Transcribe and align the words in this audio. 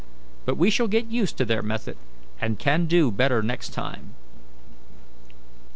But 0.45 0.57
we 0.57 0.71
shall 0.71 0.87
get 0.87 1.05
used 1.11 1.37
to 1.37 1.45
their 1.45 1.61
method, 1.61 1.95
and 2.39 2.57
can 2.57 2.87
do 2.87 3.11
better 3.11 3.43
next 3.43 3.69
time." 3.69 4.15